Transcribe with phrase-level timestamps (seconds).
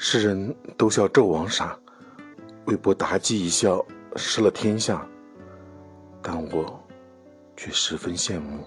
[0.00, 1.76] 世人都笑纣王傻
[2.66, 5.04] 为博妲己一笑失了天下
[6.22, 6.80] 但我
[7.56, 8.64] 却十分羡慕。